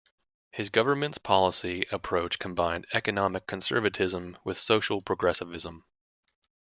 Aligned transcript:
His 0.49 0.71
government's 0.71 1.19
policy 1.19 1.85
approach 1.91 2.39
combined 2.39 2.87
economic 2.91 3.45
conservatism 3.45 4.35
with 4.43 4.57
social 4.57 4.99
progressivism. 5.03 5.85